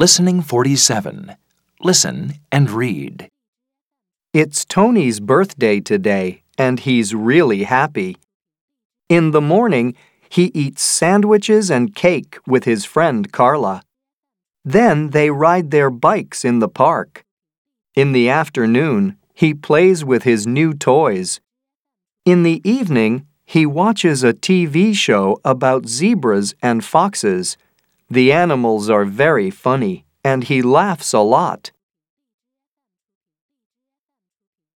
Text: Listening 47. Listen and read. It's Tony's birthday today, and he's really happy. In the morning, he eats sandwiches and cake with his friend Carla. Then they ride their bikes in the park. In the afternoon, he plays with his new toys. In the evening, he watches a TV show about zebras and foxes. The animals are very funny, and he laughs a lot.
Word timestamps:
Listening 0.00 0.42
47. 0.42 1.34
Listen 1.80 2.34
and 2.52 2.70
read. 2.70 3.28
It's 4.32 4.64
Tony's 4.64 5.18
birthday 5.18 5.80
today, 5.80 6.44
and 6.56 6.78
he's 6.78 7.16
really 7.16 7.64
happy. 7.64 8.16
In 9.08 9.32
the 9.32 9.40
morning, 9.40 9.96
he 10.28 10.52
eats 10.54 10.82
sandwiches 10.84 11.68
and 11.68 11.96
cake 11.96 12.38
with 12.46 12.62
his 12.62 12.84
friend 12.84 13.32
Carla. 13.32 13.82
Then 14.64 15.10
they 15.10 15.32
ride 15.32 15.72
their 15.72 15.90
bikes 15.90 16.44
in 16.44 16.60
the 16.60 16.68
park. 16.68 17.24
In 17.96 18.12
the 18.12 18.28
afternoon, 18.28 19.16
he 19.34 19.52
plays 19.52 20.04
with 20.04 20.22
his 20.22 20.46
new 20.46 20.74
toys. 20.74 21.40
In 22.24 22.44
the 22.44 22.60
evening, 22.62 23.26
he 23.44 23.66
watches 23.66 24.22
a 24.22 24.32
TV 24.32 24.94
show 24.94 25.40
about 25.44 25.88
zebras 25.88 26.54
and 26.62 26.84
foxes. 26.84 27.56
The 28.10 28.32
animals 28.32 28.88
are 28.88 29.04
very 29.04 29.50
funny, 29.50 30.06
and 30.24 30.44
he 30.44 30.62
laughs 30.62 31.12
a 31.12 31.20
lot. 31.20 31.72